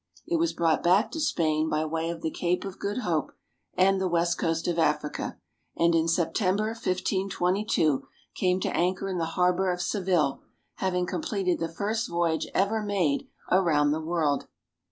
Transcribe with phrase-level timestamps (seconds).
[0.25, 3.33] It was brought back to Spain by way of the Cape of Good Hope
[3.75, 5.37] and the west coast of Africa,
[5.77, 10.41] and in September, 1522, came to anchor in the harbor of Seville,
[10.77, 14.47] having completed the first voyage ever made around the world.